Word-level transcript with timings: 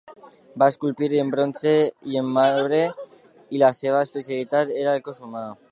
Va 0.61 0.69
esculpir 0.71 1.09
en 1.23 1.29
bronze 1.35 1.73
i 2.15 2.19
en 2.23 2.33
marbre, 2.39 2.81
i 3.57 3.63
la 3.65 3.73
seva 3.83 4.05
especialitat 4.09 4.77
era 4.85 4.99
el 5.01 5.07
cos 5.11 5.25
humà. 5.29 5.51